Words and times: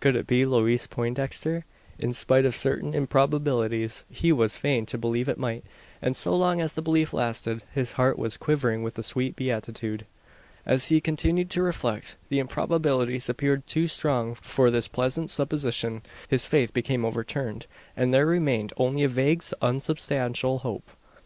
Could 0.00 0.14
it 0.14 0.26
be 0.26 0.44
Louise 0.44 0.86
Poindexter? 0.86 1.64
In 1.98 2.12
spite 2.12 2.44
of 2.44 2.54
certain 2.54 2.92
improbabilities, 2.92 4.04
he 4.10 4.30
was 4.30 4.58
fain 4.58 4.84
to 4.84 4.98
believe 4.98 5.26
it 5.26 5.38
might; 5.38 5.64
and, 6.02 6.14
so 6.14 6.36
long 6.36 6.60
as 6.60 6.74
the 6.74 6.82
belief 6.82 7.14
lasted, 7.14 7.62
his 7.72 7.92
heart 7.92 8.18
was 8.18 8.36
quivering 8.36 8.82
with 8.82 8.98
a 8.98 9.02
sweet 9.02 9.36
beatitude. 9.36 10.04
As 10.66 10.88
he 10.88 11.00
continued 11.00 11.48
to 11.52 11.62
reflect, 11.62 12.18
the 12.28 12.40
improbabilities 12.40 13.30
appeared 13.30 13.66
too 13.66 13.86
strong 13.88 14.34
for 14.34 14.70
this 14.70 14.86
pleasant 14.86 15.30
supposition; 15.30 16.02
his 16.28 16.44
faith 16.44 16.74
became 16.74 17.06
overturned; 17.06 17.66
and 17.96 18.12
there 18.12 18.26
remained 18.26 18.74
only 18.76 19.02
a 19.02 19.08
vague 19.08 19.42
unsubstantial 19.62 20.58
hope. 20.58 20.90